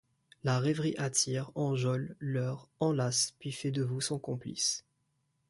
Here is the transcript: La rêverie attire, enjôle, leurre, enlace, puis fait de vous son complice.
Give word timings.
La 0.43 0.57
rêverie 0.57 0.95
attire, 0.97 1.51
enjôle, 1.53 2.15
leurre, 2.19 2.71
enlace, 2.79 3.35
puis 3.37 3.51
fait 3.51 3.69
de 3.69 3.83
vous 3.83 4.01
son 4.01 4.17
complice. 4.17 4.83